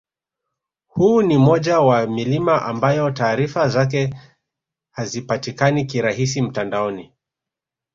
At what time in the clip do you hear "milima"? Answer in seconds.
2.07-2.61